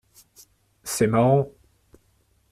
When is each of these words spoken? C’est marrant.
C’est 0.83 1.05
marrant. 1.05 1.51